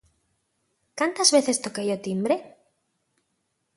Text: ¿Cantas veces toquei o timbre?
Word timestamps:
¿Cantas 0.99 1.29
veces 1.35 1.61
toquei 1.63 1.89
o 1.95 2.01
timbre? 2.07 2.35